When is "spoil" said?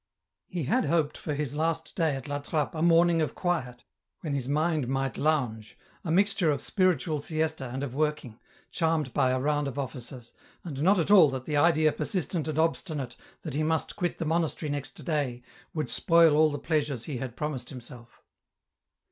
15.87-16.35